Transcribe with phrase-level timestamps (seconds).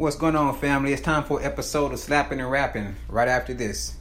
[0.00, 0.94] What's going on, family?
[0.94, 3.99] It's time for episode of Slapping and Rapping right after this.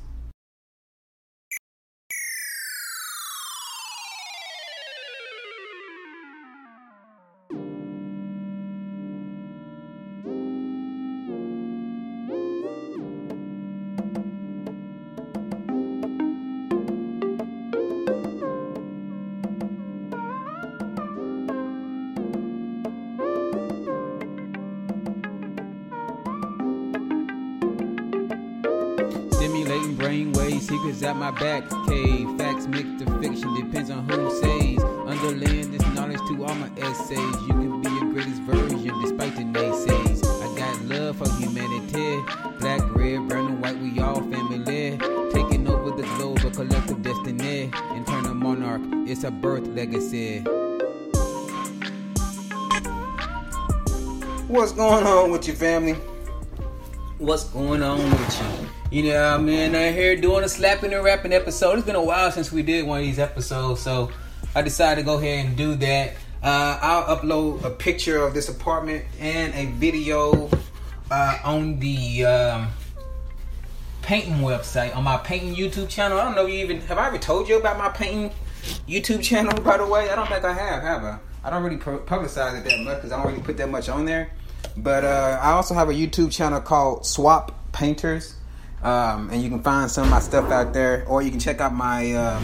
[31.40, 32.38] Back cave.
[32.38, 34.78] Facts mixed to fiction, depends on who says.
[35.08, 37.18] Underlaying this knowledge to all my essays.
[37.18, 40.24] You can be your greatest version despite the naysays.
[40.26, 42.22] I got love for humanity.
[42.60, 44.98] Black, red, brown, and white, we all family.
[45.32, 47.72] Taking over the globe, a collective destiny.
[47.96, 50.44] Internal monarch, it's a birth legacy.
[54.48, 55.94] What's going on with your family?
[57.20, 58.79] What's going on with you?
[58.92, 61.78] You know, what I mean, I'm here doing a slapping and rapping episode.
[61.78, 64.10] It's been a while since we did one of these episodes, so
[64.56, 66.14] I decided to go ahead and do that.
[66.42, 70.50] Uh, I'll upload a picture of this apartment and a video
[71.12, 72.70] uh, on the um,
[74.02, 76.20] painting website on my painting YouTube channel.
[76.20, 78.32] I don't know if you even have I ever told you about my painting
[78.88, 79.54] YouTube channel.
[79.62, 80.82] By the way, I don't think I have.
[80.82, 81.20] Have I?
[81.44, 83.88] I don't really pu- publicize it that much because I don't really put that much
[83.88, 84.32] on there.
[84.78, 88.34] But uh, I also have a YouTube channel called Swap Painters,
[88.84, 91.60] um, and you can find some of my stuff out there, or you can check
[91.60, 92.44] out my um,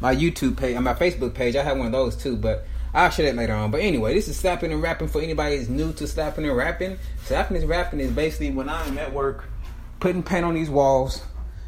[0.00, 1.56] my YouTube page and my Facebook page.
[1.56, 3.70] I have one of those too, but I'll share that later on.
[3.70, 6.98] But anyway, this is slapping and rapping for anybody that's new to slapping and rapping.
[7.24, 9.44] Slapping and rapping is basically when I'm at work,
[10.00, 11.22] putting paint on these walls,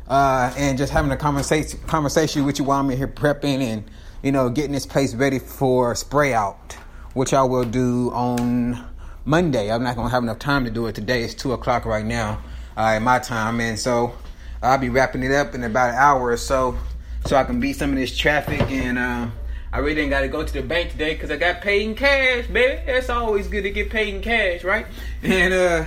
[0.08, 3.84] uh, and just having a conversation conversation with you while I'm in here prepping and
[4.22, 6.74] you know getting this place ready for spray out,
[7.14, 8.84] which I will do on
[9.24, 9.72] Monday.
[9.72, 11.24] I'm not gonna have enough time to do it today.
[11.24, 12.40] It's two o'clock right now
[12.78, 14.14] uh, my time, and so
[14.62, 16.78] I'll be wrapping it up in about an hour or so,
[17.26, 18.60] so I can beat some of this traffic.
[18.70, 19.26] And uh,
[19.72, 21.96] I really ain't got to go to the bank today because I got paid in
[21.96, 22.80] cash, baby.
[22.86, 24.86] That's always good to get paid in cash, right?
[25.24, 25.84] And uh,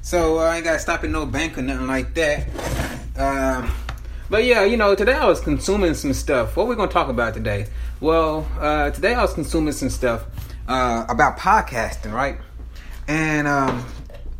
[0.00, 2.48] so I ain't got to stop at no bank or nothing like that.
[3.18, 3.70] Um,
[4.30, 6.56] but yeah, you know, today I was consuming some stuff.
[6.56, 7.66] What we gonna talk about today?
[8.00, 10.24] Well, uh, today I was consuming some stuff
[10.66, 12.38] uh, about podcasting, right?
[13.06, 13.84] And um,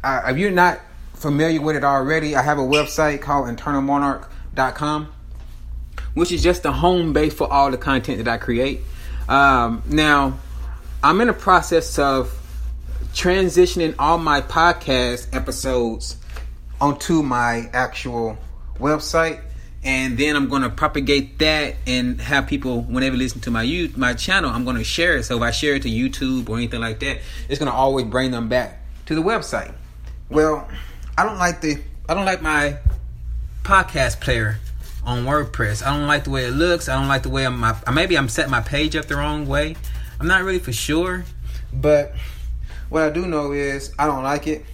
[0.03, 0.81] I, if you're not
[1.21, 5.13] familiar with it already, I have a website called internalmonarch.com,
[6.15, 8.81] which is just the home base for all the content that I create.
[9.29, 10.39] Um, now,
[11.05, 12.37] I'm in the process of
[13.13, 16.17] transitioning all my podcast episodes
[16.81, 18.39] onto my actual
[18.79, 19.43] website
[19.83, 23.91] and then I'm going to propagate that and have people whenever listen to my you
[23.97, 26.57] my channel I'm going to share it so if I share it to YouTube or
[26.57, 29.75] anything like that it's going to always bring them back to the website
[30.29, 30.69] well
[31.21, 32.79] I don't like the I don't like my
[33.63, 34.57] podcast player
[35.05, 35.87] on WordPress.
[35.87, 36.89] I don't like the way it looks.
[36.89, 39.47] I don't like the way I'm my, maybe I'm setting my page up the wrong
[39.47, 39.77] way.
[40.19, 41.25] I'm not really for sure
[41.75, 42.15] but
[42.89, 44.65] what I do know is I don't like it.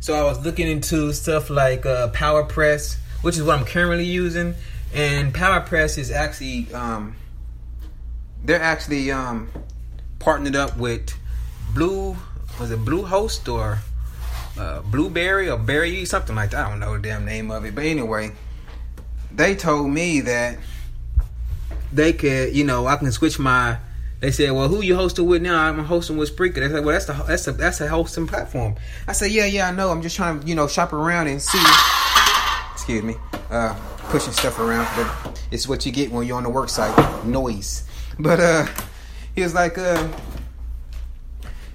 [0.00, 4.54] So I was looking into stuff like uh, PowerPress which is what I'm currently using.
[4.94, 7.14] And PowerPress is actually um,
[8.42, 9.50] they're actually um,
[10.18, 11.14] partnered up with
[11.74, 12.16] Blue
[12.58, 13.80] was it Bluehost or
[14.58, 16.66] uh, Blueberry or Berry something like that.
[16.66, 18.32] I don't know the damn name of it, but anyway,
[19.32, 20.58] they told me that
[21.92, 23.78] they could, you know, I can switch my.
[24.20, 26.56] They said, "Well, who you hosting with now?" I'm hosting with Spreaker.
[26.56, 28.74] They said, "Well, that's the that's a that's a hosting platform."
[29.08, 29.90] I said, "Yeah, yeah, I know.
[29.90, 31.58] I'm just trying to, you know, shop around and see."
[32.80, 33.14] excuse me,
[33.50, 33.74] uh,
[34.08, 37.84] pushing stuff around, but it's what you get when you're on the work site, noise.
[38.18, 38.66] But uh,
[39.34, 40.08] he was like, uh,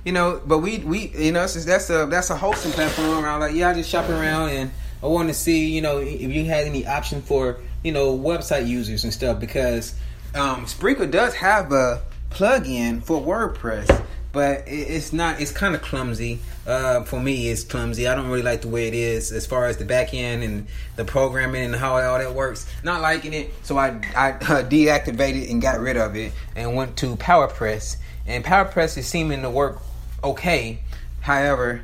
[0.05, 3.25] you know, but we we you know that's a that's a hosting platform.
[3.25, 4.71] I was like, yeah, I just shopping around and
[5.03, 8.67] I wanted to see you know if you had any option for you know website
[8.67, 9.95] users and stuff because
[10.35, 14.05] um, Spreaker does have a plug-in for WordPress
[14.35, 16.39] but it's not it's kind of clumsy.
[16.67, 18.05] Uh, for me it's clumsy.
[18.05, 20.67] I don't really like the way it is as far as the back end and
[20.97, 22.69] the programming and how all that works.
[22.83, 26.97] Not liking it so i, I uh, deactivated and got rid of it and went
[26.97, 27.95] to powerpress.
[28.27, 29.81] And powerpress is seeming to work
[30.25, 30.79] okay
[31.21, 31.81] however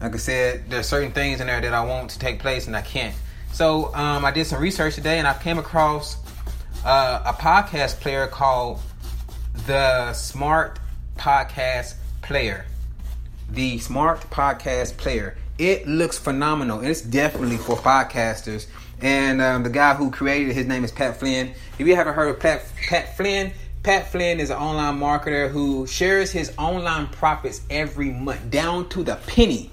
[0.00, 2.76] like i said there's certain things in there that i want to take place and
[2.76, 3.14] i can't
[3.52, 6.16] so um, i did some research today and i came across
[6.84, 8.80] uh, a podcast player called
[9.66, 10.78] the smart
[11.16, 12.64] podcast player.
[13.50, 15.36] The smart podcast player.
[15.58, 16.80] It looks phenomenal.
[16.80, 18.66] It's definitely for podcasters.
[19.02, 21.52] And um, the guy who created it, his name is Pat Flynn.
[21.78, 25.86] If you haven't heard of Pat, Pat Flynn, Pat Flynn is an online marketer who
[25.86, 29.70] shares his online profits every month down to the penny.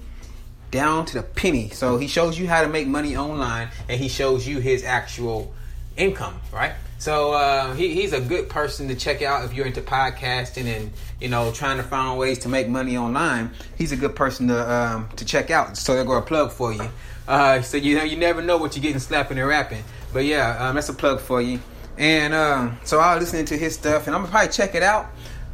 [0.70, 1.70] down to the penny.
[1.70, 5.54] So he shows you how to make money online, and he shows you his actual
[5.96, 6.72] income, right?
[6.98, 10.90] So uh, he, he's a good person to check out if you're into podcasting and
[11.20, 13.50] you know trying to find ways to make money online.
[13.76, 15.76] He's a good person to um, to check out.
[15.76, 16.88] So they're going to plug for you.
[17.26, 19.84] Uh, so you know you never know what you're getting slapping and rapping.
[20.12, 21.60] But yeah, um, that's a plug for you.
[21.98, 24.84] And um, so I was listening to his stuff, and I'm gonna probably check it
[24.84, 25.08] out.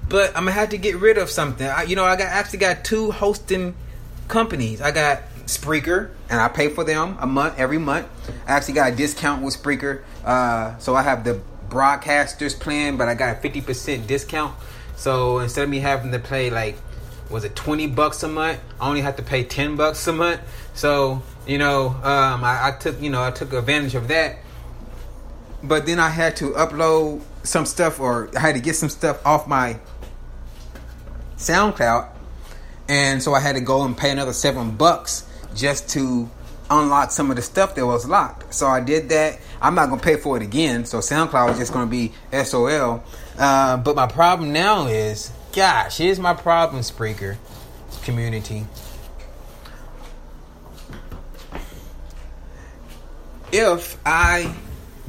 [0.09, 1.67] But I'm gonna have to get rid of something.
[1.67, 3.75] I, you know, I got actually got two hosting
[4.29, 4.83] companies.
[4.83, 8.07] I got Spreaker, and I pay for them a month every month.
[8.47, 13.09] I actually got a discount with Spreaker, uh, so I have the broadcasters plan, but
[13.09, 14.55] I got a fifty percent discount.
[14.97, 16.77] So instead of me having to pay like
[17.31, 20.43] was it twenty bucks a month, I only have to pay ten bucks a month.
[20.75, 24.37] So you know, um, I, I took you know I took advantage of that.
[25.65, 29.25] But then I had to upload some stuff, or I had to get some stuff
[29.27, 29.79] off my
[31.39, 32.09] SoundCloud,
[32.89, 36.29] and so I had to go and pay another seven bucks just to
[36.71, 38.55] unlock some of the stuff that was locked.
[38.55, 39.39] So I did that.
[39.61, 40.85] I'm not gonna pay for it again.
[40.85, 43.03] So SoundCloud is just gonna be SOL.
[43.39, 47.37] Uh, but my problem now is, gosh, here's my problem, Spreaker
[48.03, 48.67] community.
[53.51, 54.53] If I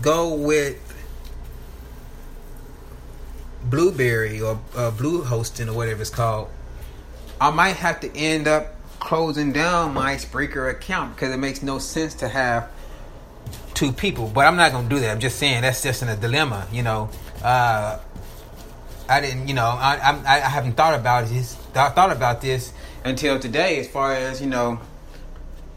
[0.01, 0.81] go with
[3.63, 6.49] Blueberry or uh, Blue Hosting or whatever it's called,
[7.39, 11.79] I might have to end up closing down my Spreaker account because it makes no
[11.79, 12.71] sense to have
[13.73, 14.31] two people.
[14.33, 15.11] But I'm not gonna do that.
[15.11, 16.67] I'm just saying that's just in a dilemma.
[16.71, 17.09] You know,
[17.43, 17.99] uh,
[19.07, 19.47] I didn't.
[19.47, 21.55] You know, I, I, I haven't thought about this.
[21.73, 23.79] Thought about this until today.
[23.79, 24.79] As far as you know,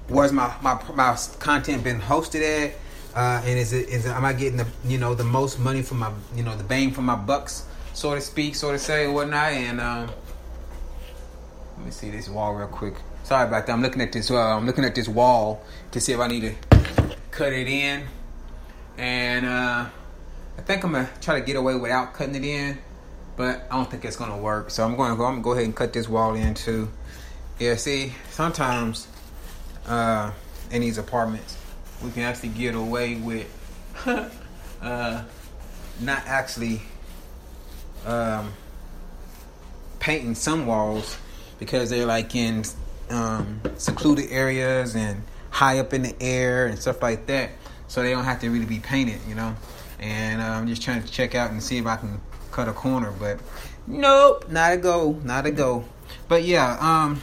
[0.09, 2.75] where's my my my content been hosted at?
[3.15, 5.83] Uh, and is it is it, am I getting the you know the most money
[5.83, 7.65] for my you know the bang for my bucks,
[7.95, 9.53] so to speak, so to say, or whatnot?
[9.53, 10.11] And um,
[11.77, 12.95] let me see this wall real quick.
[13.25, 13.73] Sorry about that.
[13.73, 14.31] I'm looking at this.
[14.31, 16.55] Uh, I'm looking at this wall to see if I need to
[17.31, 18.05] cut it in,
[18.97, 19.87] and uh,
[20.59, 22.79] I think I'm gonna try to get away without cutting it in,
[23.37, 24.71] but I don't think it's gonna work.
[24.71, 25.25] So I'm going to go.
[25.25, 26.89] I'm gonna go ahead and cut this wall in too.
[27.59, 27.77] Yeah.
[27.77, 29.09] See, sometimes
[29.87, 30.33] uh,
[30.71, 31.58] in these apartments,
[32.03, 33.47] we can actually get away with
[34.83, 35.25] uh,
[36.01, 36.81] not actually
[38.07, 38.53] um,
[39.99, 41.19] painting some walls
[41.59, 42.65] because they're like in
[43.11, 47.51] um, secluded areas and high up in the air and stuff like that.
[47.89, 49.57] So they don't have to really be painted, you know.
[49.99, 52.21] And uh, I'm just trying to check out and see if I can
[52.53, 53.41] cut a corner, but
[53.87, 55.85] nope, not a go, not a go.
[56.29, 57.23] But yeah, um.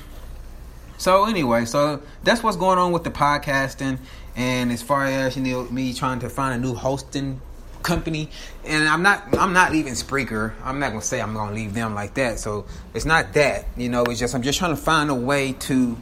[0.97, 3.99] So anyway, so that's what's going on with the podcasting,
[4.35, 7.41] and as far as you know, me trying to find a new hosting
[7.83, 8.29] company,
[8.65, 10.53] and I'm not I'm not leaving Spreaker.
[10.63, 12.39] I'm not gonna say I'm gonna leave them like that.
[12.39, 14.03] So it's not that you know.
[14.03, 15.97] It's just I'm just trying to find a way to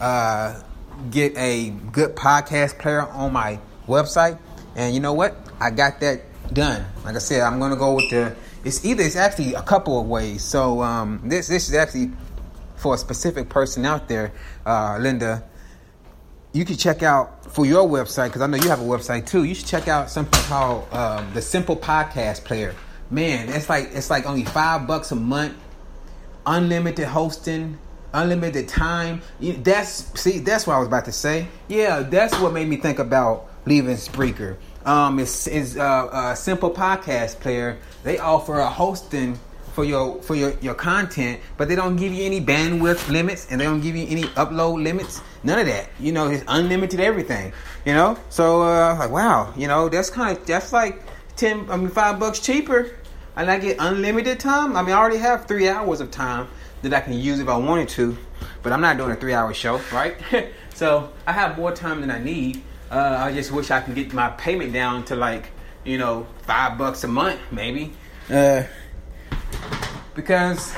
[0.00, 0.60] uh,
[1.10, 4.38] get a good podcast player on my website.
[4.76, 5.36] And you know what?
[5.58, 6.84] I got that done.
[7.04, 8.36] Like I said, I'm gonna go with the.
[8.64, 10.44] It's either it's actually a couple of ways.
[10.44, 12.10] So um, this this is actually
[12.76, 14.32] for a specific person out there,
[14.66, 15.42] uh, Linda
[16.52, 19.44] you can check out for your website because I know you have a website too.
[19.44, 22.74] You should check out something called um, the Simple Podcast Player.
[23.10, 25.54] Man, it's like it's like only five bucks a month,
[26.46, 27.78] unlimited hosting,
[28.12, 29.22] unlimited time.
[29.40, 31.48] That's see, that's what I was about to say.
[31.68, 34.56] Yeah, that's what made me think about leaving Spreaker.
[34.84, 37.78] Um, it's, it's uh, a simple podcast player.
[38.04, 39.38] They offer a hosting
[39.72, 43.60] for your for your, your content, but they don't give you any bandwidth limits and
[43.60, 45.22] they don't give you any upload limits.
[45.42, 45.88] None of that.
[46.00, 47.52] You know, it's unlimited everything.
[47.84, 51.02] You know, so uh, like wow, you know that's kind of that's like
[51.36, 51.70] ten.
[51.70, 52.90] I mean, five bucks cheaper,
[53.36, 54.76] and I get unlimited time.
[54.76, 56.48] I mean, I already have three hours of time
[56.82, 58.16] that I can use if I wanted to,
[58.62, 60.16] but I'm not doing a three hour show, right?
[60.74, 62.62] so I have more time than I need.
[62.90, 65.50] Uh, I just wish I could get my payment down to like
[65.84, 67.92] you know five bucks a month, maybe.
[68.30, 68.64] Uh,
[70.18, 70.74] because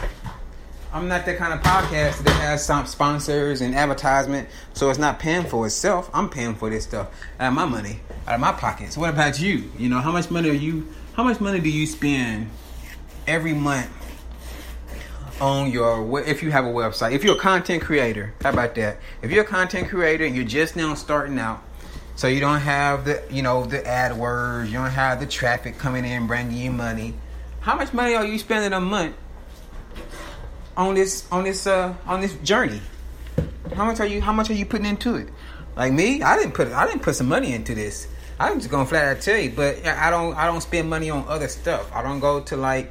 [0.92, 5.18] I'm not that kind of podcast that has some sponsors and advertisement, so it's not
[5.18, 6.10] paying for itself.
[6.12, 7.08] I'm paying for this stuff
[7.40, 8.98] out of my money, out of my pockets.
[8.98, 9.72] What about you?
[9.78, 10.86] You know, how much money are you?
[11.14, 12.50] How much money do you spend
[13.26, 13.88] every month
[15.40, 16.20] on your?
[16.20, 18.98] If you have a website, if you're a content creator, how about that?
[19.22, 21.62] If you're a content creator and you're just now starting out,
[22.14, 26.04] so you don't have the, you know, the AdWords, you don't have the traffic coming
[26.04, 27.14] in bringing you money.
[27.60, 29.16] How much money are you spending a month
[30.76, 32.80] on this on this uh on this journey?
[33.74, 35.28] How much are you how much are you putting into it?
[35.76, 38.06] Like me, I didn't put I didn't put some money into this.
[38.38, 41.26] I'm just gonna flat out tell you, but I don't I don't spend money on
[41.28, 41.90] other stuff.
[41.94, 42.90] I don't go to like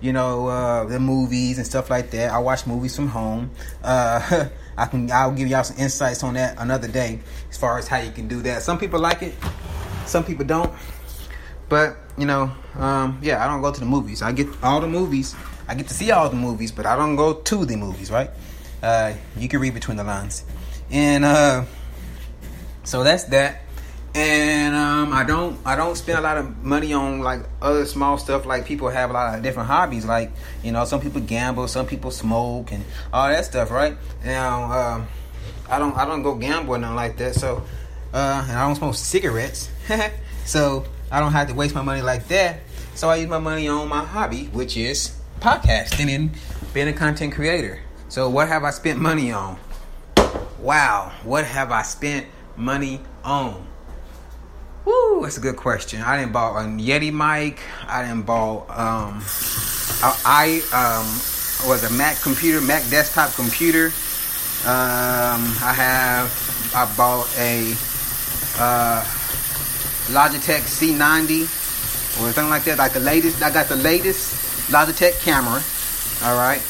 [0.00, 2.30] you know uh, the movies and stuff like that.
[2.30, 3.50] I watch movies from home.
[3.82, 7.20] Uh, I can I'll give y'all some insights on that another day
[7.50, 8.62] as far as how you can do that.
[8.62, 9.34] Some people like it,
[10.06, 10.72] some people don't.
[11.68, 14.22] But you know, um, yeah, I don't go to the movies.
[14.22, 15.34] I get all the movies.
[15.68, 18.10] I get to see all the movies, but I don't go to the movies.
[18.10, 18.30] Right?
[18.82, 20.44] Uh, you can read between the lines,
[20.90, 21.64] and uh,
[22.84, 23.62] so that's that
[24.14, 28.18] and um, I don't I don't spend a lot of money on like other small
[28.18, 30.32] stuff like people have a lot of different hobbies like
[30.62, 35.08] you know some people gamble some people smoke and all that stuff right now um,
[35.68, 37.62] I don't I don't go gamble or nothing like that so
[38.12, 39.70] uh, and I don't smoke cigarettes
[40.44, 42.60] so I don't have to waste my money like that
[42.94, 46.30] so I use my money on my hobby which is podcasting and
[46.74, 49.58] being a content creator so what have I spent money on
[50.58, 53.66] wow what have I spent money on
[54.84, 56.00] Woo, that's a good question.
[56.00, 57.60] I didn't buy a Yeti mic.
[57.86, 59.22] I didn't buy um,
[60.00, 63.86] I, I um was a Mac computer, Mac desktop computer.
[64.64, 67.74] Um, I have I bought a
[68.58, 69.04] uh,
[70.08, 71.42] Logitech C90
[72.20, 73.42] or something like that, like the latest.
[73.42, 75.62] I got the latest Logitech camera.
[76.24, 76.62] All right,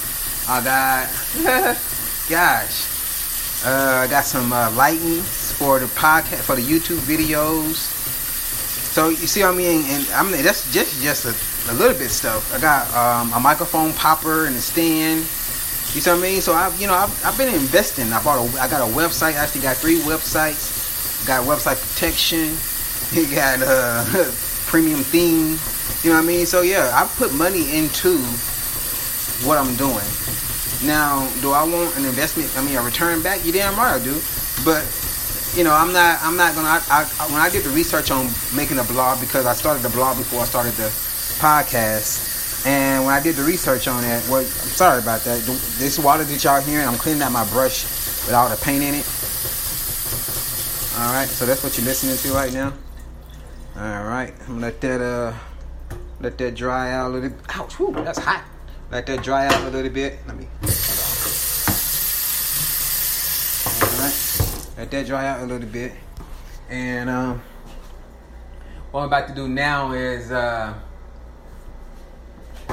[0.49, 1.09] I got
[2.29, 4.71] gosh, uh, I got some uh,
[5.59, 7.97] for the podcast for the YouTube videos.
[8.95, 9.85] So you see what I mean?
[9.87, 12.53] And I mean that's just just a, a little bit stuff.
[12.55, 15.21] I got um, a microphone popper and a stand.
[15.21, 16.41] You see what I mean?
[16.41, 18.13] So I've you know, I've, I've been investing.
[18.13, 19.35] I bought a, I got a website.
[19.35, 21.27] I actually got three websites.
[21.27, 22.55] Got website protection.
[23.13, 24.05] You got uh,
[24.67, 25.59] premium theme.
[26.03, 26.47] You know what I mean?
[26.47, 28.19] So yeah, I put money into
[29.47, 30.05] what I'm doing.
[30.85, 32.53] Now, do I want an investment?
[32.57, 33.45] I mean, a return back?
[33.45, 34.21] You damn right I do.
[34.65, 34.85] But
[35.57, 36.69] you know, I'm not, I'm not gonna.
[36.69, 39.91] I, I, when I did the research on making a blog, because I started the
[39.91, 40.89] blog before I started the
[41.41, 45.41] podcast, and when I did the research on it, well, I'm sorry about that.
[45.79, 47.85] This water that y'all hearing, I'm cleaning out my brush
[48.27, 49.07] with all the paint in it.
[50.99, 52.73] All right, so that's what you're listening to right now.
[53.81, 55.33] All right, I'm gonna let that uh,
[56.19, 57.31] let that dry out a little.
[57.31, 57.39] bit.
[57.51, 57.79] Ouch!
[57.79, 58.43] Whew, that's hot.
[58.91, 60.19] Let that dry out a little bit.
[60.27, 60.49] Let me.
[63.81, 65.93] All right, let that dry out a little bit.
[66.69, 67.41] And um,
[68.91, 70.75] what I'm about to do now is uh,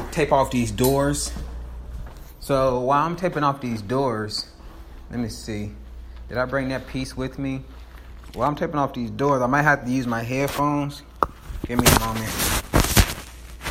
[0.10, 1.32] tape off these doors.
[2.40, 4.48] So while I'm taping off these doors,
[5.12, 5.72] let me see.
[6.30, 7.64] Did I bring that piece with me?
[8.36, 11.04] While I'm taping off these doors, I might have to use my headphones.
[11.65, 12.30] Give me a moment.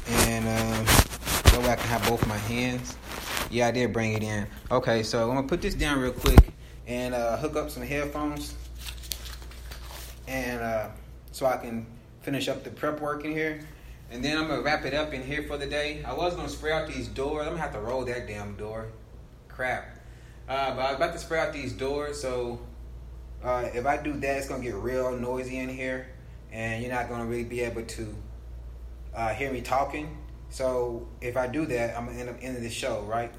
[0.08, 2.96] And uh, so I can have both my hands.
[3.50, 4.46] Yeah, I did bring it in.
[4.70, 6.54] Okay, so I'm gonna put this down real quick
[6.86, 8.54] and uh, hook up some headphones,
[10.26, 10.88] and uh,
[11.32, 11.86] so I can
[12.22, 13.60] finish up the prep work in here.
[14.10, 16.02] And then I'm gonna wrap it up in here for the day.
[16.04, 17.42] I was gonna spray out these doors.
[17.46, 18.86] I'm gonna have to roll that damn door.
[19.48, 19.98] Crap.
[20.48, 22.60] Uh, but I was about to spray out these doors, so
[23.44, 26.08] uh, if I do that, it's gonna get real noisy in here,
[26.50, 28.14] and you're not gonna really be able to
[29.14, 30.16] uh, hear me talking.
[30.48, 33.32] So if I do that, I'm gonna end up ending the show, right?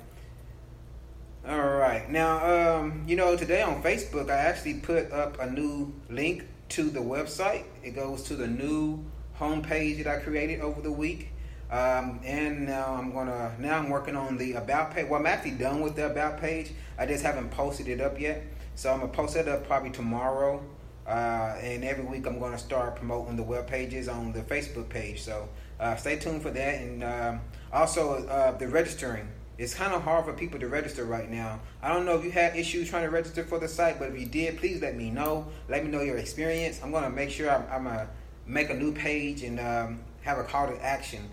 [1.48, 2.10] All right.
[2.10, 6.90] Now, um, you know, today on Facebook, I actually put up a new link to
[6.90, 7.66] the website.
[7.84, 9.06] It goes to the new
[9.40, 11.30] homepage that I created over the week.
[11.72, 15.08] Um, and now I'm gonna now I'm working on the about page.
[15.08, 16.72] Well, I'm actually done with the about page.
[16.98, 18.44] I just haven't posted it up yet.
[18.76, 20.64] So I'm gonna post it up probably tomorrow.
[21.08, 25.22] Uh, and every week I'm gonna start promoting the web pages on the Facebook page.
[25.22, 26.82] So uh, stay tuned for that.
[26.82, 27.42] And um,
[27.72, 29.28] also uh, the registering
[29.58, 31.62] it's kind of hard for people to register right now.
[31.82, 34.20] I don't know if you had issues trying to register for the site, but if
[34.20, 35.48] you did, please let me know.
[35.70, 36.82] Let me know your experience.
[36.84, 38.10] I'm gonna make sure I'm, I'm gonna
[38.46, 41.30] make a new page and um, have a call to action.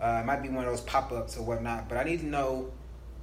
[0.00, 2.70] Uh, it might be one of those pop-ups or whatnot, but I need to know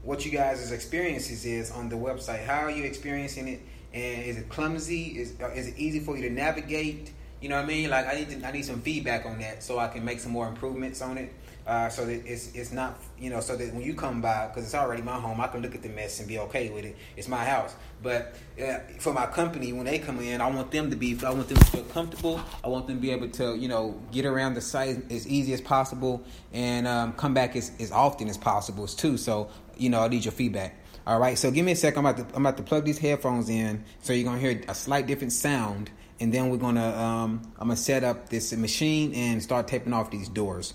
[0.03, 2.45] what you guys' experiences is on the website.
[2.45, 3.61] How are you experiencing it?
[3.93, 5.19] And is it clumsy?
[5.19, 7.11] Is uh, is it easy for you to navigate?
[7.41, 7.89] You know what I mean?
[7.89, 10.31] Like I need to, I need some feedback on that so I can make some
[10.31, 11.33] more improvements on it
[11.65, 14.65] uh, so that it's it's not you know so that when you come by because
[14.65, 16.95] it's already my home I can look at the mess and be okay with it
[17.15, 20.89] it's my house but uh, for my company when they come in I want them
[20.89, 23.55] to be I want them to feel comfortable I want them to be able to
[23.55, 27.71] you know get around the site as easy as possible and um, come back as,
[27.79, 30.75] as often as possible too so you know I need your feedback
[31.05, 32.99] all right so give me a second I'm about to I'm about to plug these
[32.99, 35.89] headphones in so you're gonna hear a slight different sound
[36.19, 40.11] and then we're gonna um, I'm gonna set up this machine and start taping off
[40.11, 40.73] these doors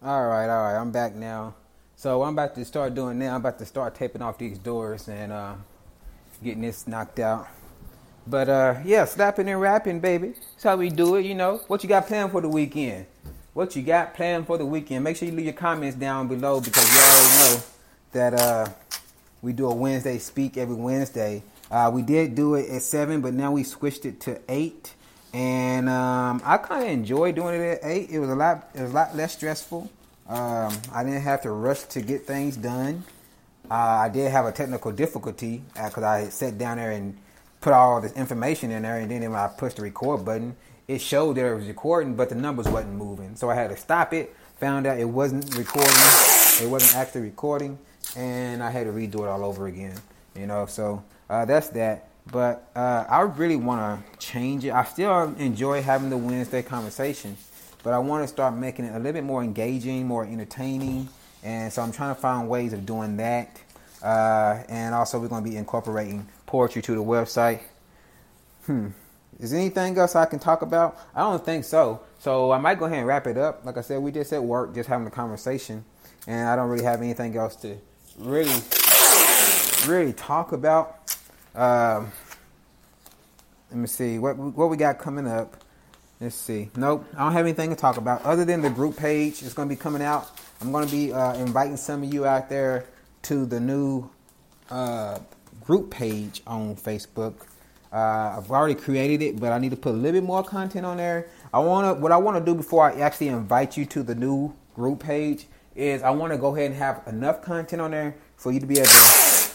[0.00, 0.80] all right, all right.
[0.80, 1.56] I'm back now.
[1.96, 5.08] So I'm about to start doing now, I'm about to start taping off these doors
[5.08, 5.54] and uh,
[6.40, 7.48] getting this knocked out.
[8.24, 10.34] But uh, yeah, slapping and rapping, baby.
[10.52, 11.62] That's how we do it, you know.
[11.66, 13.06] What you got planned for the weekend?
[13.58, 15.02] What you got planned for the weekend?
[15.02, 17.62] Make sure you leave your comments down below because you already know
[18.12, 18.68] that uh,
[19.42, 21.42] we do a Wednesday speak every Wednesday.
[21.68, 24.94] Uh, we did do it at seven, but now we switched it to eight,
[25.34, 28.10] and um, I kind of enjoy doing it at eight.
[28.10, 29.90] It was a lot, it was a lot less stressful.
[30.28, 33.02] Um, I didn't have to rush to get things done.
[33.68, 37.18] Uh, I did have a technical difficulty because uh, I sat down there and
[37.60, 40.54] put all this information in there, and then when I pushed the record button,
[40.88, 43.36] it showed that it was recording, but the numbers wasn't moving.
[43.36, 44.34] So I had to stop it.
[44.56, 45.92] Found out it wasn't recording.
[46.60, 47.78] It wasn't actually recording,
[48.16, 49.96] and I had to redo it all over again.
[50.34, 52.08] You know, so uh, that's that.
[52.30, 54.72] But uh, I really want to change it.
[54.72, 57.36] I still enjoy having the Wednesday conversation,
[57.82, 61.08] but I want to start making it a little bit more engaging, more entertaining.
[61.44, 63.60] And so I'm trying to find ways of doing that.
[64.02, 67.60] Uh, and also, we're going to be incorporating poetry to the website.
[68.66, 68.88] Hmm.
[69.40, 70.98] Is there anything else I can talk about?
[71.14, 72.00] I don't think so.
[72.18, 73.64] So I might go ahead and wrap it up.
[73.64, 75.84] Like I said, we just at work, just having a conversation,
[76.26, 77.76] and I don't really have anything else to
[78.18, 78.60] really,
[79.86, 81.16] really talk about.
[81.54, 82.10] Um,
[83.70, 85.56] let me see what what we got coming up.
[86.20, 86.70] Let's see.
[86.74, 89.42] Nope, I don't have anything to talk about other than the group page.
[89.42, 90.28] It's going to be coming out.
[90.60, 92.86] I'm going to be uh, inviting some of you out there
[93.22, 94.10] to the new
[94.68, 95.20] uh,
[95.64, 97.34] group page on Facebook.
[97.92, 100.84] Uh, I've already created it, but I need to put a little bit more content
[100.84, 101.28] on there.
[101.52, 104.14] I want to what I want to do before I actually invite you to the
[104.14, 108.14] new group page is I want to go ahead and have enough content on there
[108.36, 109.50] for you to be able to,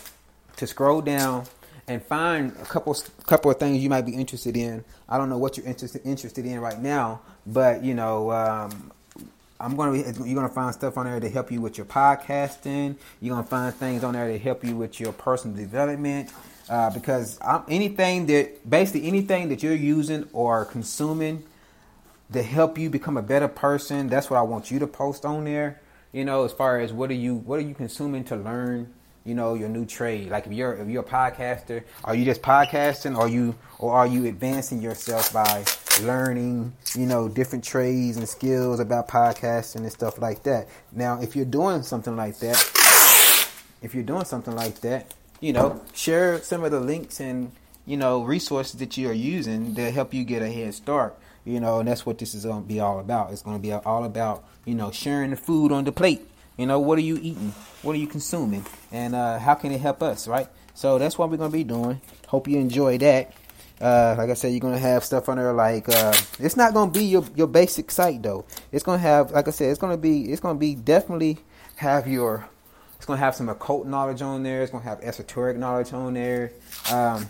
[0.55, 1.45] to scroll down
[1.87, 2.95] and find a couple
[3.27, 4.83] couple of things you might be interested in.
[5.07, 8.91] I don't know what you're interested interested in right now, but you know, um,
[9.63, 12.97] I'm gonna you're gonna find stuff on there to help you with your podcasting.
[13.21, 16.31] You're gonna find things on there to help you with your personal development.
[16.69, 21.43] Uh, because I'm, anything that basically anything that you're using or consuming
[22.33, 25.45] to help you become a better person, that's what I want you to post on
[25.45, 25.81] there.
[26.11, 28.93] You know, as far as what are you what are you consuming to learn
[29.25, 32.41] you know your new trade like if you're if you're a podcaster are you just
[32.41, 35.63] podcasting or you or are you advancing yourself by
[36.01, 41.35] learning you know different trades and skills about podcasting and stuff like that now if
[41.35, 42.55] you're doing something like that
[43.81, 47.51] if you're doing something like that you know share some of the links and
[47.85, 51.59] you know resources that you are using to help you get a head start you
[51.59, 53.71] know and that's what this is going to be all about it's going to be
[53.71, 57.17] all about you know sharing the food on the plate you know, what are you
[57.21, 57.53] eating?
[57.81, 58.65] What are you consuming?
[58.91, 60.47] And uh, how can it help us, right?
[60.75, 62.01] So that's what we're going to be doing.
[62.27, 63.33] Hope you enjoy that.
[63.81, 66.91] Uh, like I said, you're gonna have stuff on there like uh, it's not gonna
[66.91, 68.45] be your your basic site though.
[68.71, 71.39] It's gonna have, like I said, it's gonna be it's gonna be definitely
[71.77, 72.47] have your
[72.95, 74.61] it's gonna have some occult knowledge on there.
[74.61, 76.53] It's gonna have esoteric knowledge on there.
[76.91, 77.27] Um,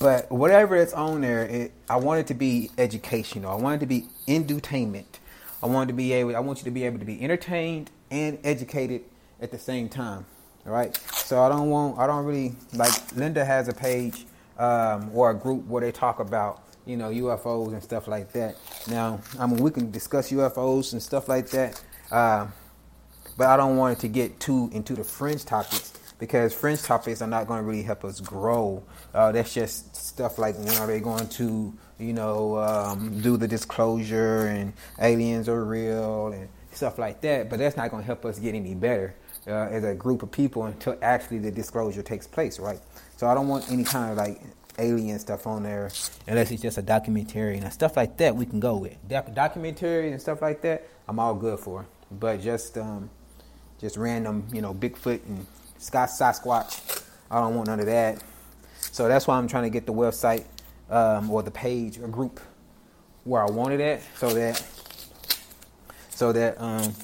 [0.00, 3.50] but whatever it's on there, it, I want it to be educational.
[3.50, 5.18] I want it to be entertainment.
[5.62, 6.36] I want to be able.
[6.36, 9.02] I want you to be able to be entertained and educated
[9.40, 10.26] at the same time.
[10.66, 10.96] All right.
[11.14, 11.98] So I don't want.
[11.98, 12.92] I don't really like.
[13.16, 14.26] Linda has a page
[14.58, 18.56] um, or a group where they talk about you know UFOs and stuff like that.
[18.88, 22.46] Now, I mean, we can discuss UFOs and stuff like that, uh,
[23.36, 27.22] but I don't want it to get too into the fringe topics because fringe topics
[27.22, 28.82] are not going to really help us grow.
[29.14, 33.46] Uh, that's just stuff like when are they going to, you know, um, do the
[33.46, 37.48] disclosure and aliens are real and stuff like that.
[37.48, 39.14] But that's not going to help us get any better
[39.46, 42.80] uh, as a group of people until actually the disclosure takes place, right?
[43.18, 44.40] So I don't want any kind of like
[44.78, 45.90] alien stuff on there
[46.28, 48.96] unless it's just a documentary and stuff like that we can go with.
[49.08, 51.84] Doc- documentary and stuff like that, I'm all good for.
[52.12, 53.10] But just um,
[53.80, 55.44] just random, you know, Bigfoot and
[55.78, 58.22] Scott Sasquatch, I don't want none of that.
[58.78, 60.44] So that's why I'm trying to get the website
[60.88, 62.38] um, or the page or group
[63.24, 64.64] where I wanted it, so that
[66.10, 66.94] so that um,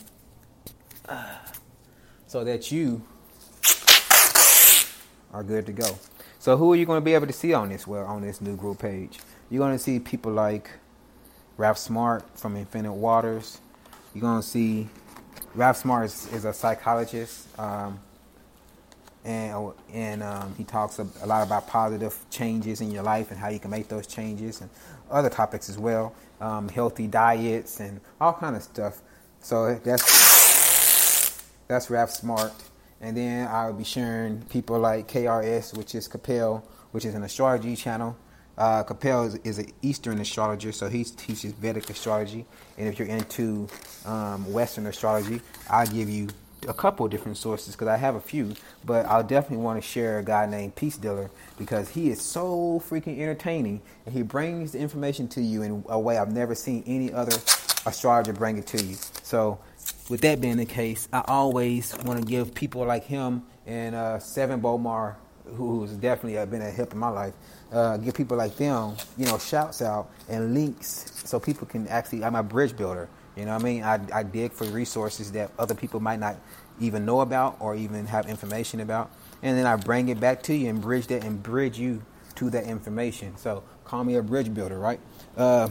[2.29, 3.03] so that you
[5.35, 5.99] are good to go.
[6.39, 8.41] So who are you going to be able to see on this well on this
[8.41, 9.19] new group page?
[9.51, 10.71] You're going to see people like
[11.57, 13.61] Ralph Smart from Infinite Waters.
[14.15, 14.89] You're going to see
[15.55, 17.99] Ralph Smart is, is a psychologist, um,
[19.25, 23.41] and and um, he talks a, a, lot about positive changes in your life and
[23.41, 24.71] how you can make those changes, and
[25.11, 29.01] other topics as well, um, healthy diets and all kind of stuff.
[29.41, 32.53] So that's that's Ralph Smart.
[33.01, 37.23] And then I will be sharing people like KRS, which is Capel, which is an
[37.23, 38.17] astrology channel.
[38.57, 42.47] Uh, Capel is, is, an Eastern astrologer, so he teaches Vedic astrology.
[42.79, 43.69] And if you're into
[44.05, 46.29] um, Western astrology, I'll give you
[46.69, 48.55] a couple different sources because I have a few,
[48.85, 52.83] but I'll definitely want to share a guy named Peace Dealer because he is so
[52.89, 56.83] freaking entertaining and he brings the information to you in a way I've never seen
[56.87, 57.37] any other
[57.87, 58.97] astrologer bring it to you.
[59.23, 59.59] So
[60.09, 64.19] with that being the case, I always want to give people like him and uh,
[64.19, 67.35] Seven Bomar, who's definitely been a help in my life,
[67.73, 72.25] uh, give people like them, you know, shouts out and links so people can actually.
[72.25, 73.09] I'm a bridge builder.
[73.37, 73.83] You know what I mean?
[73.83, 76.37] I, I dig for resources that other people might not
[76.81, 79.11] even know about or even have information about,
[79.43, 82.03] and then I bring it back to you and bridge that and bridge you
[82.37, 83.37] to that information.
[83.37, 85.01] So call me a bridge builder, right?
[85.37, 85.69] Uh,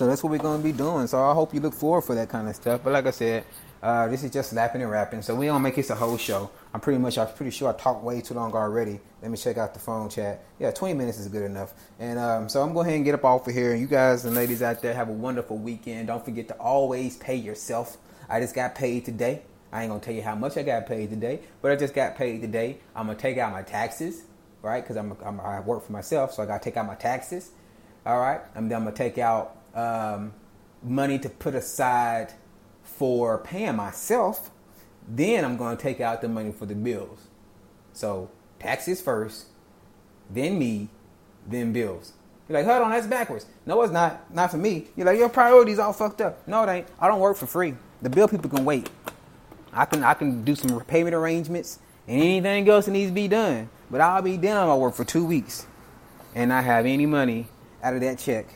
[0.00, 1.06] so that's what we're going to be doing.
[1.06, 2.80] So I hope you look forward for that kind of stuff.
[2.82, 3.44] But like I said,
[3.82, 5.20] uh, this is just lapping and rapping.
[5.20, 6.50] So we don't make this a whole show.
[6.72, 8.98] I'm pretty much, I'm pretty sure I talked way too long already.
[9.20, 10.42] Let me check out the phone chat.
[10.58, 11.74] Yeah, 20 minutes is good enough.
[11.98, 13.74] And um, so I'm going ahead and get up off of here.
[13.74, 16.06] You guys and ladies out there have a wonderful weekend.
[16.06, 17.98] Don't forget to always pay yourself.
[18.26, 19.42] I just got paid today.
[19.70, 22.16] I ain't gonna tell you how much I got paid today, but I just got
[22.16, 22.78] paid today.
[22.96, 24.22] I'm gonna take out my taxes,
[24.62, 24.82] right?
[24.82, 27.50] Because I'm, I'm, i work for myself, so I gotta take out my taxes.
[28.06, 30.32] All right, and then I'm gonna take out um,
[30.82, 32.32] money to put aside
[32.82, 34.50] for paying myself,
[35.08, 37.28] then I'm going to take out the money for the bills.
[37.92, 39.46] So taxes first,
[40.28, 40.88] then me,
[41.46, 42.12] then bills.
[42.48, 43.46] You're like, hold on, that's backwards.
[43.64, 44.32] No, it's not.
[44.34, 44.86] Not for me.
[44.96, 46.46] You're like, your priorities all fucked up.
[46.48, 46.88] No, it ain't.
[46.98, 47.74] I don't work for free.
[48.02, 48.90] The bill people can wait.
[49.72, 51.78] I can I can do some repayment arrangements
[52.08, 53.68] and anything else that needs to be done.
[53.88, 55.66] But I'll be done my work for two weeks
[56.34, 57.46] and not have any money
[57.82, 58.46] out of that check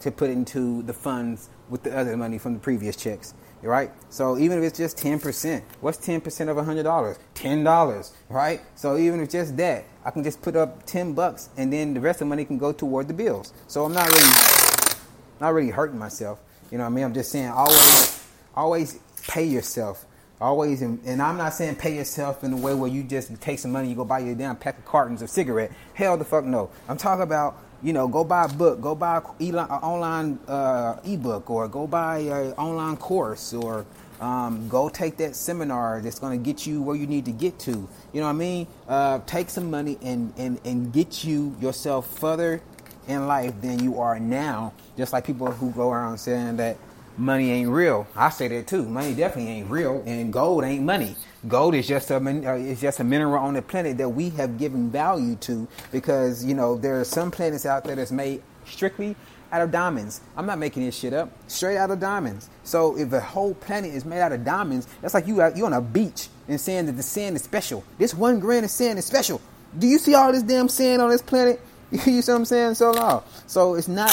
[0.00, 3.34] to put into the funds with the other money from the previous checks.
[3.62, 3.90] Right?
[4.08, 7.18] So even if it's just 10%, what's 10% of $100?
[7.34, 8.60] $10, right?
[8.74, 12.00] So even if just that, I can just put up 10 bucks and then the
[12.00, 13.52] rest of the money can go toward the bills.
[13.66, 14.96] So I'm not really
[15.40, 16.40] not really hurting myself.
[16.70, 17.04] You know what I mean?
[17.04, 20.06] I'm just saying always always pay yourself.
[20.40, 23.72] Always, and I'm not saying pay yourself in a way where you just take some
[23.72, 25.70] money, you go buy your damn pack of cartons of cigarette.
[25.92, 26.70] Hell the fuck no.
[26.88, 31.50] I'm talking about you know, go buy a book, go buy an online uh, ebook,
[31.50, 33.86] or go buy an online course, or
[34.20, 37.58] um, go take that seminar that's going to get you where you need to get
[37.60, 37.70] to.
[38.12, 38.66] You know what I mean?
[38.86, 42.60] Uh, take some money and, and, and get you yourself further
[43.08, 44.72] in life than you are now.
[44.96, 46.76] Just like people who go around saying that
[47.16, 48.06] money ain't real.
[48.14, 48.84] I say that too.
[48.84, 51.16] Money definitely ain't real, and gold ain't money.
[51.48, 54.58] Gold is just a uh, it's just a mineral on the planet that we have
[54.58, 59.16] given value to because you know there are some planets out there that's made strictly
[59.50, 60.20] out of diamonds.
[60.36, 61.30] I'm not making this shit up.
[61.48, 62.50] Straight out of diamonds.
[62.62, 65.72] So if the whole planet is made out of diamonds, that's like you you on
[65.72, 67.84] a beach and saying that the sand is special.
[67.96, 69.40] This one grain of sand is special.
[69.78, 71.58] Do you see all this damn sand on this planet?
[71.90, 72.74] you see what I'm saying?
[72.74, 73.24] So no.
[73.46, 74.10] So it's not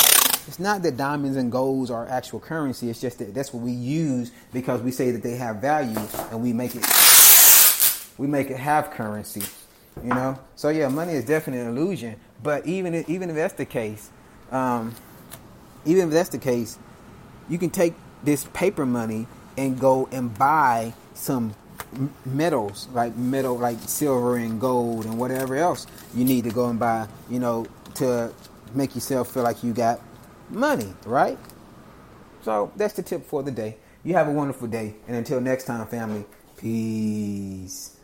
[0.47, 2.89] it's not that diamonds and golds are actual currency.
[2.89, 5.99] It's just that that's what we use because we say that they have value
[6.31, 6.85] and we make it
[8.17, 9.43] we make it have currency.
[10.03, 10.39] You know.
[10.55, 12.15] So yeah, money is definitely an illusion.
[12.43, 14.09] But even if, even if that's the case,
[14.51, 14.95] um,
[15.85, 16.77] even if that's the case,
[17.49, 19.27] you can take this paper money
[19.57, 21.55] and go and buy some
[22.25, 26.77] metals like metal like silver and gold and whatever else you need to go and
[26.79, 28.31] buy you know to
[28.73, 29.99] make yourself feel like you got
[30.49, 31.37] money, right?
[32.41, 33.77] So that's the tip for the day.
[34.03, 34.95] You have a wonderful day.
[35.07, 36.25] And until next time, family,
[36.57, 37.96] peace.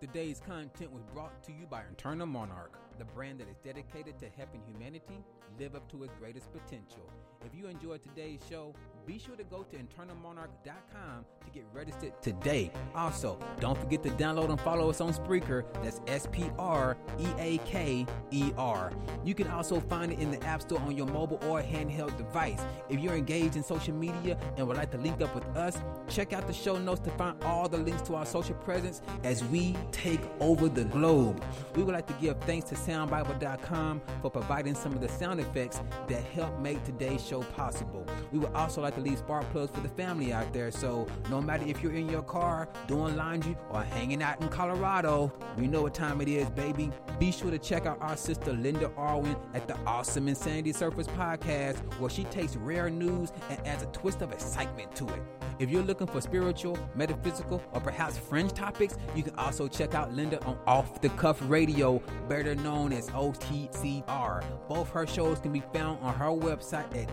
[0.00, 4.28] Today's content was brought to you by Internal Monarch, the brand that is dedicated to
[4.36, 5.24] helping humanity
[5.58, 7.02] live up to its greatest potential.
[7.44, 8.76] If you enjoyed today's show,
[9.08, 12.70] be sure to go to internalmonarch.com to get registered today.
[12.94, 15.64] Also, don't forget to download and follow us on Spreaker.
[15.82, 18.92] That's S P R E A K E R.
[19.24, 22.60] You can also find it in the App Store on your mobile or handheld device.
[22.90, 25.78] If you're engaged in social media and would like to link up with us,
[26.10, 29.42] check out the show notes to find all the links to our social presence as
[29.44, 31.42] we take over the globe.
[31.74, 35.80] We would like to give thanks to soundbible.com for providing some of the sound effects
[36.08, 38.04] that help make today's show possible.
[38.32, 40.70] We would also like leave spark plugs for the family out there.
[40.70, 45.32] So no matter if you're in your car, doing laundry, or hanging out in Colorado,
[45.56, 46.90] we know what time it is, baby.
[47.18, 51.76] Be sure to check out our sister Linda Arwin at the Awesome Insanity Surface podcast,
[51.98, 55.20] where she takes rare news and adds a twist of excitement to it.
[55.58, 60.12] If you're looking for spiritual, metaphysical, or perhaps fringe topics, you can also check out
[60.12, 64.44] Linda on Off the Cuff Radio, better known as OTCR.
[64.68, 67.08] Both her shows can be found on her website at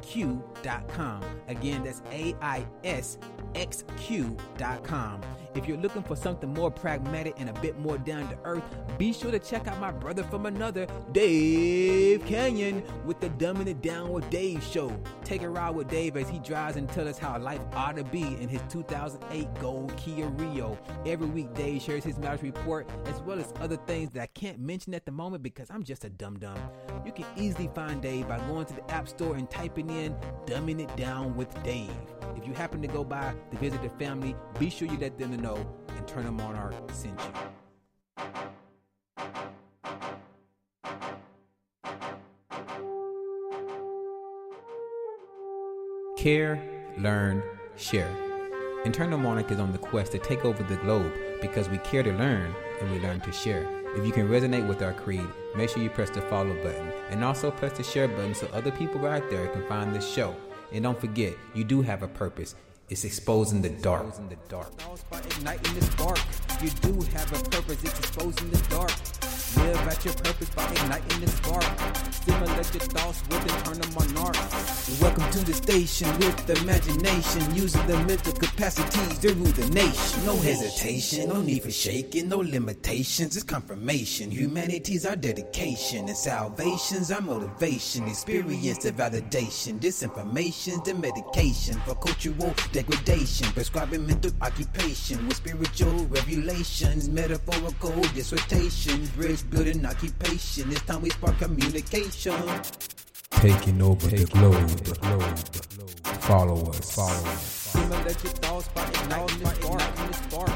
[0.00, 1.22] AISXQ.com.
[1.48, 3.18] Again, that's AISXQ
[3.54, 5.20] xq.com.
[5.54, 8.62] If you're looking for something more pragmatic and a bit more down to earth,
[8.96, 13.82] be sure to check out my brother from another, Dave Canyon, with the Dumbing It
[13.82, 14.98] Down with Dave show.
[15.24, 18.04] Take a ride with Dave as he drives and tells us how life ought to
[18.04, 20.78] be in his 2008 Gold Kia Rio.
[21.04, 24.58] Every week, Dave shares his marriage report as well as other things that I can't
[24.58, 26.58] mention at the moment because I'm just a dum dum.
[27.04, 30.14] You can easily find Dave by going to the App Store and typing in
[30.46, 31.90] Dumbing It Down with Dave.
[32.36, 35.34] If you happen to go by to visit the family, be sure you let them
[35.40, 37.32] know and Internal Monarch sent you.
[46.16, 46.62] Care,
[46.98, 47.42] learn,
[47.76, 48.08] share.
[48.84, 52.12] Internal Monarch is on the quest to take over the globe because we care to
[52.12, 53.81] learn and we learn to share.
[53.94, 57.22] If you can resonate with our creed, make sure you press the follow button and
[57.22, 60.34] also press the share button so other people out there can find this show.
[60.72, 62.54] And don't forget, you do have a purpose.
[62.88, 64.06] It's exposing the dark.
[64.06, 64.70] Exposing the dark.
[66.62, 67.84] You do have a purpose.
[67.84, 69.21] It's exposing the dark.
[69.56, 71.64] Live at your purpose by igniting the spark.
[72.12, 74.36] Stimulate your thoughts with internal monarch.
[75.00, 80.24] Welcome to the station with imagination, using the mental capacities to rule the nation.
[80.24, 83.36] No hesitation, no need for shaking, no limitations.
[83.36, 84.30] It's confirmation.
[84.30, 88.06] Humanity's our dedication, and salvation's our motivation.
[88.08, 89.78] Experience the validation.
[89.78, 93.48] Disinformation's the medication for cultural degradation.
[93.52, 100.70] Prescribing mental occupation with spiritual revelations, metaphorical dissertation, bridge building occupation.
[100.70, 102.34] It's time we spark communication.
[103.30, 104.68] Taking over the globe.
[104.68, 105.22] The globe.
[106.22, 106.94] Follow us.
[106.94, 107.42] Follow us.
[107.70, 110.52] Stimulate your thoughts by igniting the spark.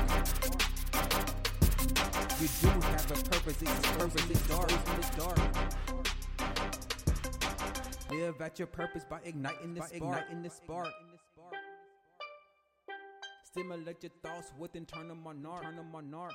[2.40, 3.62] You do have a purpose.
[3.62, 4.30] It's purpose.
[4.30, 4.70] It's dark.
[4.98, 5.38] It's dark.
[8.10, 9.94] Live at your purpose by igniting the spark.
[9.94, 10.88] Igniting the spark.
[13.44, 15.64] Stimulate your thoughts with internal monarch.
[15.64, 16.34] Internal monarch.